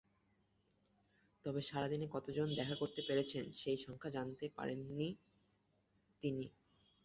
তবে 1.45 1.61
সারা 1.61 1.87
দিনে 1.87 2.07
কতজন 2.11 2.47
দেখা 2.55 2.75
করতে 2.75 3.01
পেরেছেন, 3.07 3.45
সেই 3.53 3.77
সংখ্যা 3.77 4.09
জানাতে 4.11 4.45
পারেননি 4.57 5.09
তিনি। 6.23 6.45